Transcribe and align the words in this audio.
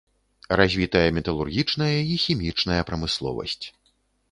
Развітая 0.59 1.03
металургічная 1.17 1.91
і 2.15 2.19
хімічная 2.25 2.81
прамысловасць. 2.91 3.65